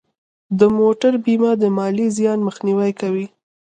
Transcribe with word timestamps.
د 0.59 0.61
موټر 0.79 1.13
بیمه 1.25 1.51
د 1.61 1.63
مالي 1.77 2.07
زیان 2.17 2.39
مخنیوی 2.47 2.91
کوي. 2.99 3.25